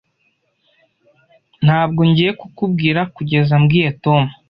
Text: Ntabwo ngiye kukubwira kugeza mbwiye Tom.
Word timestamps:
Ntabwo 1.65 2.01
ngiye 2.09 2.31
kukubwira 2.39 3.01
kugeza 3.15 3.53
mbwiye 3.61 3.89
Tom. 4.03 4.23